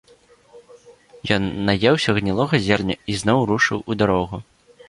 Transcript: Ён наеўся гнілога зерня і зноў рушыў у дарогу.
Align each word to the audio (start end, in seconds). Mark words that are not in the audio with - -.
Ён 1.35 1.43
наеўся 1.69 2.09
гнілога 2.21 2.63
зерня 2.69 2.95
і 3.13 3.19
зноў 3.21 3.39
рушыў 3.53 3.79
у 3.89 4.01
дарогу. 4.05 4.37